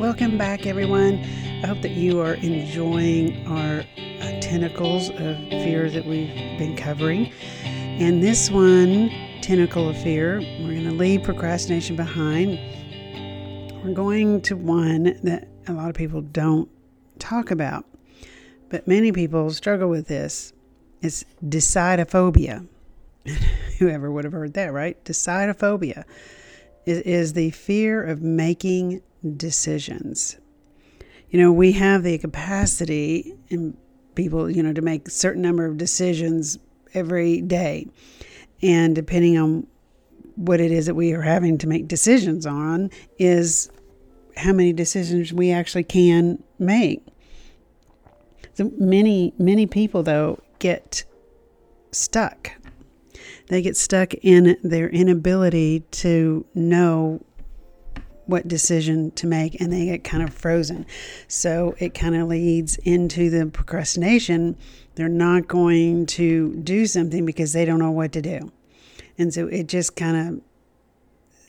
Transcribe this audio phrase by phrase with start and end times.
[0.00, 1.18] Welcome back, everyone.
[1.62, 7.30] I hope that you are enjoying our uh, tentacles of fear that we've been covering.
[7.64, 9.10] And this one,
[9.42, 12.58] tentacle of fear, we're going to leave procrastination behind.
[13.84, 16.70] We're going to one that a lot of people don't
[17.18, 17.84] talk about,
[18.70, 20.54] but many people struggle with this.
[21.02, 22.66] It's decidophobia.
[23.78, 25.04] Whoever would have heard that, right?
[25.04, 26.04] Decidophobia
[26.86, 29.02] is, is the fear of making
[29.36, 30.38] decisions
[31.30, 33.76] you know, we have the capacity in
[34.14, 36.58] people, you know, to make a certain number of decisions
[36.92, 37.86] every day.
[38.62, 39.66] And depending on
[40.34, 43.70] what it is that we are having to make decisions on, is
[44.36, 47.06] how many decisions we actually can make.
[48.54, 51.04] So many, many people, though, get
[51.92, 52.50] stuck.
[53.48, 57.24] They get stuck in their inability to know
[58.30, 60.86] what decision to make and they get kind of frozen.
[61.28, 64.56] So it kind of leads into the procrastination.
[64.94, 68.52] They're not going to do something because they don't know what to do.
[69.18, 70.42] And so it just kind of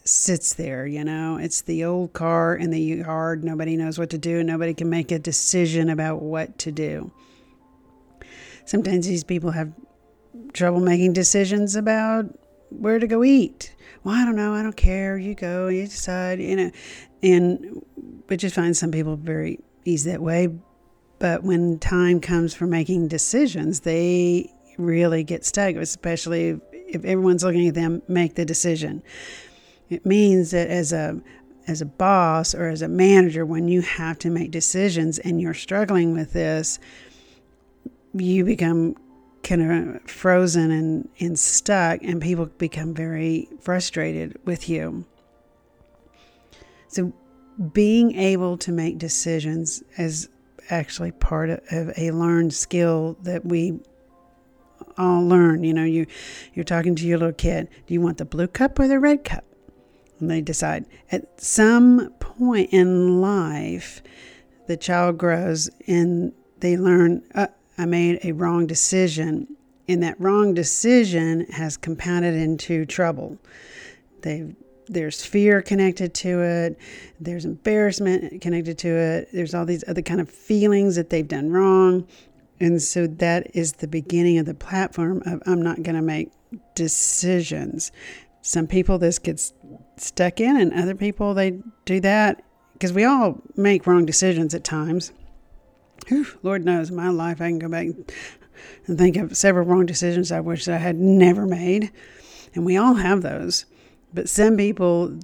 [0.04, 1.38] sits there, you know.
[1.38, 3.44] It's the old car in the yard.
[3.44, 4.44] Nobody knows what to do.
[4.44, 7.12] Nobody can make a decision about what to do.
[8.66, 9.72] Sometimes these people have
[10.54, 12.26] trouble making decisions about
[12.70, 15.18] where to go eat well, I don't know, I don't care.
[15.18, 16.72] You go, you decide, you know,
[17.22, 17.84] and
[18.28, 20.50] but just find some people very easy that way.
[21.20, 27.68] But when time comes for making decisions, they really get stuck, especially if everyone's looking
[27.68, 29.04] at them make the decision.
[29.90, 31.22] It means that as a
[31.68, 35.54] as a boss or as a manager, when you have to make decisions and you're
[35.54, 36.80] struggling with this,
[38.14, 38.96] you become
[39.44, 45.06] kind of frozen and, and stuck, and people become very frustrated with you.
[46.88, 47.14] So,
[47.74, 50.30] being able to make decisions is
[50.70, 53.80] actually part of a learned skill that we
[54.98, 55.64] all learn.
[55.64, 56.06] You know, you
[56.54, 57.68] you're talking to your little kid.
[57.88, 59.46] Do you want the blue cup or the red cup?
[60.20, 60.86] And they decide.
[61.12, 64.02] At some point in life,
[64.68, 67.24] the child grows and they learn.
[67.34, 67.48] Uh,
[67.78, 69.48] I made a wrong decision,
[69.88, 73.38] and that wrong decision has compounded into trouble.
[74.22, 74.56] They
[74.88, 76.78] there's fear connected to it
[77.20, 81.50] there's embarrassment connected to it there's all these other kind of feelings that they've done
[81.50, 82.06] wrong.
[82.60, 86.32] And so that is the beginning of the platform of i'm not going to make
[86.76, 87.92] decisions.
[88.42, 89.54] Some people this gets
[89.98, 92.44] stuck in and other people they do that
[92.74, 95.12] because we all make wrong decisions at times
[96.08, 97.88] whew, Lord knows, my life, I can go back
[98.88, 101.92] and think of several wrong decisions I wish I had never made.
[102.54, 103.66] And we all have those.
[104.14, 105.18] But some people,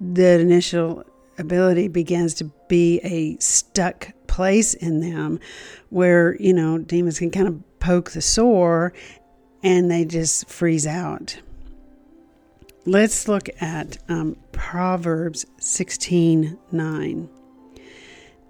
[0.00, 1.04] the initial
[1.38, 5.40] ability begins to be a stuck place in them
[5.90, 8.92] where, you know, demons can kind of poke the sore
[9.62, 11.40] and they just freeze out.
[12.86, 17.28] Let's look at um, Proverbs 16 9.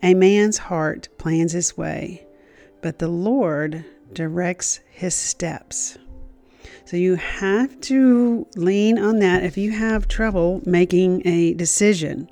[0.02, 2.26] A man's heart plans his way,
[2.80, 5.98] but the Lord directs his steps.
[6.86, 12.30] So you have to lean on that if you have trouble making a decision.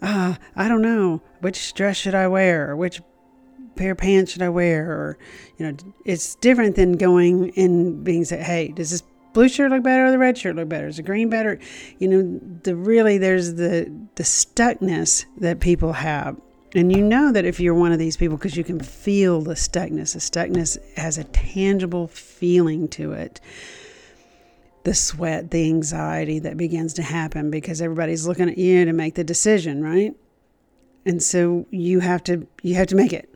[0.00, 3.02] Uh, I don't know which dress should I wear, or which
[3.76, 5.18] pair of pants should I wear, or
[5.58, 9.02] you know, it's different than going and being said, "Hey, does this
[9.32, 10.86] blue shirt look better or the red shirt look better?
[10.86, 11.58] Is the green better?"
[11.98, 16.36] You know, the really there's the the stuckness that people have
[16.74, 19.54] and you know that if you're one of these people, because you can feel the
[19.54, 23.40] stuckness, the stuckness has a tangible feeling to it.
[24.84, 29.14] The sweat, the anxiety that begins to happen because everybody's looking at you to make
[29.14, 30.14] the decision, right?
[31.04, 33.28] And so you have to you have to make it.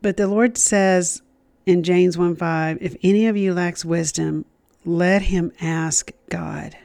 [0.00, 1.20] But the Lord says
[1.66, 4.44] in James 1 5, if any of you lacks wisdom,
[4.84, 6.76] let him ask God,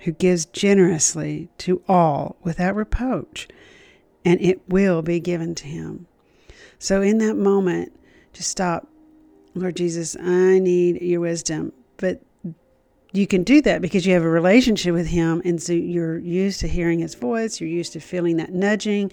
[0.00, 3.48] who gives generously to all without reproach
[4.24, 6.06] and it will be given to him.
[6.78, 7.92] So, in that moment,
[8.32, 8.88] just stop.
[9.54, 11.72] Lord Jesus, I need your wisdom.
[11.96, 12.20] But
[13.12, 15.40] you can do that because you have a relationship with him.
[15.44, 19.12] And so you're used to hearing his voice, you're used to feeling that nudging.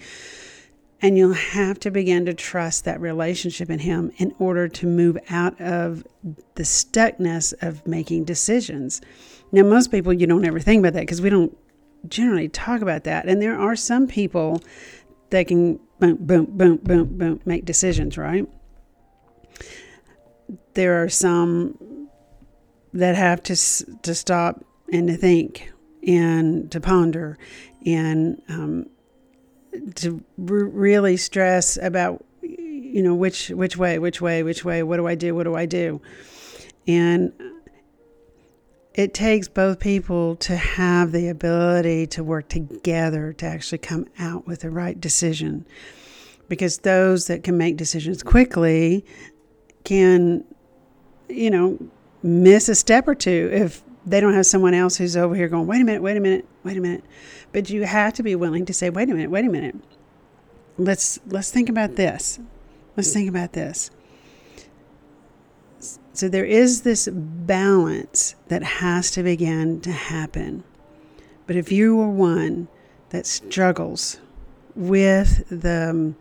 [1.04, 5.18] And you'll have to begin to trust that relationship in Him in order to move
[5.28, 6.06] out of
[6.54, 9.00] the stuckness of making decisions.
[9.50, 11.58] Now, most people, you don't ever think about that because we don't
[12.08, 13.26] generally talk about that.
[13.26, 14.62] And there are some people
[15.32, 18.46] that can boom, boom, boom, boom, boom, make decisions, right?
[20.74, 22.08] There are some
[22.92, 23.56] that have to
[24.02, 25.72] to stop and to think
[26.06, 27.38] and to ponder
[27.86, 28.86] and um,
[29.96, 35.06] to really stress about you know which which way which way which way what do
[35.06, 36.00] i do what do i do
[36.86, 37.32] and
[38.94, 44.46] it takes both people to have the ability to work together to actually come out
[44.46, 45.66] with the right decision
[46.48, 49.04] because those that can make decisions quickly
[49.84, 50.44] can
[51.28, 51.78] you know
[52.22, 55.66] miss a step or two if they don't have someone else who's over here going
[55.66, 57.04] wait a minute wait a minute wait a minute
[57.52, 59.76] but you have to be willing to say, wait a minute, wait a minute.
[60.78, 62.40] Let's let's think about this.
[62.96, 63.90] Let's think about this.
[66.14, 70.62] So there is this balance that has to begin to happen.
[71.46, 72.68] But if you are one
[73.10, 74.18] that struggles
[74.74, 76.16] with the um,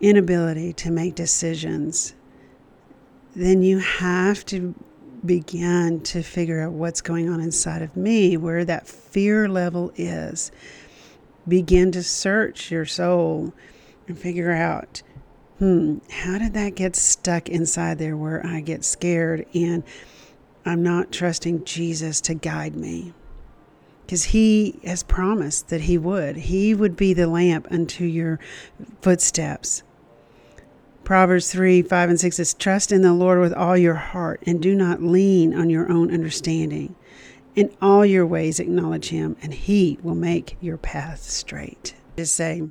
[0.00, 2.14] inability to make decisions,
[3.34, 4.74] then you have to
[5.24, 10.52] begin to figure out what's going on inside of me, where that fear level is.
[11.48, 13.52] Begin to search your soul
[14.06, 15.02] and figure out,
[15.58, 19.84] hmm, how did that get stuck inside there where I get scared and
[20.66, 23.12] I'm not trusting Jesus to guide me?
[24.04, 26.36] Because he has promised that he would.
[26.36, 28.38] He would be the lamp unto your
[29.00, 29.82] footsteps.
[31.04, 34.60] Proverbs 3 5 and 6 says, Trust in the Lord with all your heart and
[34.60, 36.96] do not lean on your own understanding.
[37.54, 41.94] In all your ways, acknowledge him, and he will make your path straight.
[42.16, 42.62] Just say,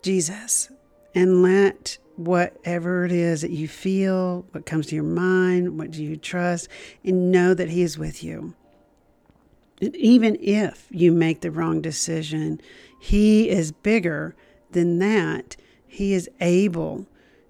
[0.00, 0.70] Jesus,
[1.16, 6.04] and let whatever it is that you feel, what comes to your mind, what do
[6.04, 6.68] you trust,
[7.02, 8.54] and know that he is with you.
[9.80, 12.60] And even if you make the wrong decision,
[13.00, 14.36] he is bigger
[14.72, 15.56] than that.
[15.86, 17.06] He is able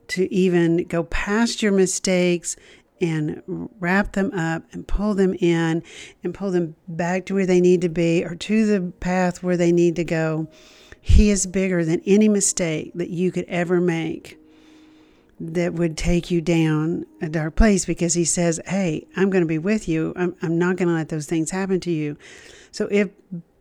[0.09, 2.57] to even go past your mistakes
[3.01, 3.43] and
[3.81, 5.83] wrap them up and pull them in
[6.23, 9.57] and pull them back to where they need to be or to the path where
[9.57, 10.49] they need to go.
[11.07, 14.41] He is bigger than any mistake that you could ever make
[15.39, 19.49] that would take you down a dark place because he says, Hey, I'm going to
[19.49, 20.13] be with you.
[20.17, 22.19] I'm, I'm not going to let those things happen to you.
[22.73, 23.11] So if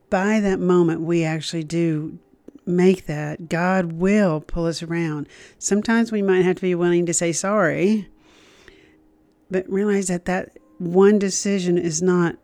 [0.09, 2.18] by that moment we actually do
[2.65, 5.30] make that, God will pull us around.
[5.59, 8.09] Sometimes we might have to be willing to say sorry,
[9.51, 12.38] but realize that that one decision is not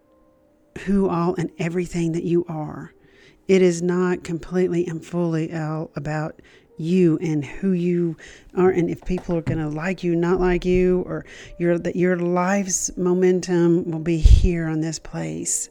[0.85, 2.93] who all and everything that you are.
[3.51, 6.41] It is not completely and fully all about
[6.77, 8.15] you and who you
[8.55, 11.25] are and if people are going to like you not like you or
[11.59, 15.69] your that your life's momentum will be here on this place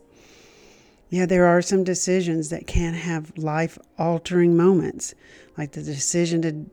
[1.09, 5.13] yeah, there are some decisions that can have life altering moments,
[5.59, 6.71] like the decision to,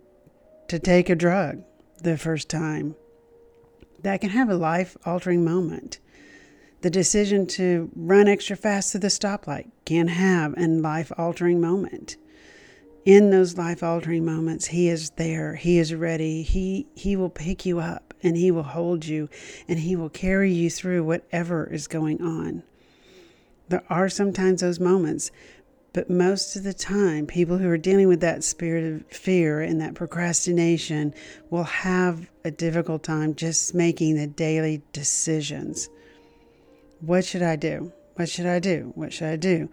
[0.67, 1.63] to take a drug
[2.03, 2.95] the first time.
[4.03, 5.99] That can have a life altering moment.
[6.81, 12.17] The decision to run extra fast to the stoplight can have a life altering moment.
[13.05, 15.55] In those life altering moments, He is there.
[15.55, 16.43] He is ready.
[16.43, 19.29] He, he will pick you up and He will hold you
[19.65, 22.63] and He will carry you through whatever is going on.
[23.69, 25.31] There are sometimes those moments,
[25.93, 29.79] but most of the time, people who are dealing with that spirit of fear and
[29.79, 31.13] that procrastination
[31.49, 35.87] will have a difficult time just making the daily decisions.
[36.99, 37.93] What should I do?
[38.17, 38.93] What should I do?
[38.95, 39.69] What should I do?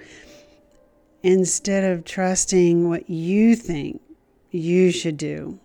[1.22, 4.02] Instead of trusting what you think
[4.50, 5.58] you should do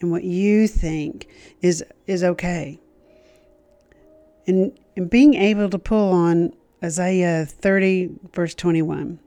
[0.00, 1.26] and what you think
[1.62, 2.78] is is okay.
[4.46, 6.52] And, and being able to pull on
[6.82, 9.18] Isaiah 30, verse 21.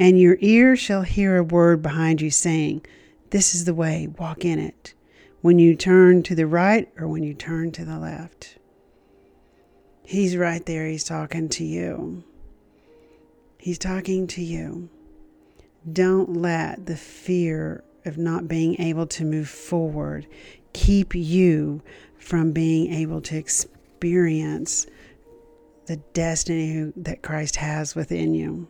[0.00, 2.84] And your ear shall hear a word behind you saying,
[3.30, 4.94] This is the way, walk in it,
[5.40, 8.58] when you turn to the right or when you turn to the left.
[10.04, 12.24] He's right there, he's talking to you.
[13.58, 14.88] He's talking to you.
[15.90, 20.26] Don't let the fear of not being able to move forward
[20.72, 21.82] keep you
[22.18, 24.86] from being able to experience
[25.86, 28.68] the destiny that Christ has within you.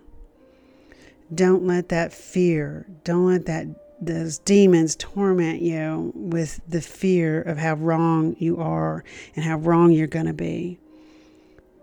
[1.34, 3.66] Don't let that fear, don't let that
[4.04, 9.04] those demons torment you with the fear of how wrong you are
[9.36, 10.76] and how wrong you're going to be.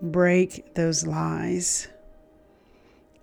[0.01, 1.89] Break those lies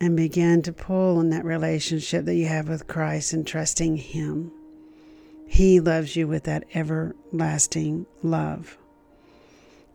[0.00, 4.52] and begin to pull on that relationship that you have with Christ and trusting Him.
[5.46, 8.76] He loves you with that everlasting love.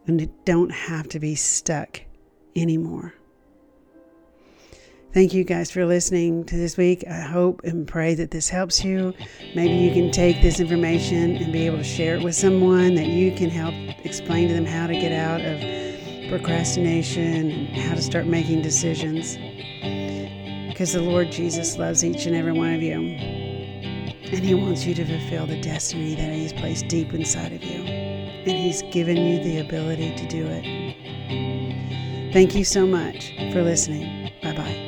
[0.07, 2.01] And it don't have to be stuck
[2.55, 3.13] anymore.
[5.13, 7.03] Thank you guys for listening to this week.
[7.05, 9.13] I hope and pray that this helps you.
[9.53, 13.07] Maybe you can take this information and be able to share it with someone that
[13.07, 13.73] you can help
[14.05, 15.90] explain to them how to get out of
[16.31, 19.35] procrastination and how to start making decisions.
[20.69, 22.93] Because the Lord Jesus loves each and every one of you.
[22.93, 27.81] And He wants you to fulfill the destiny that He's placed deep inside of you.
[27.81, 32.31] And He's given you the ability to do it.
[32.31, 34.31] Thank you so much for listening.
[34.41, 34.87] Bye bye.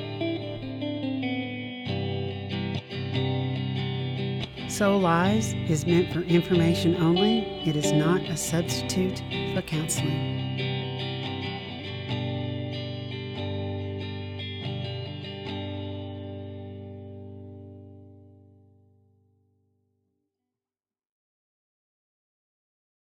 [4.70, 7.40] Soul Lies is meant for information only.
[7.68, 9.22] It is not a substitute
[9.54, 10.53] for counseling.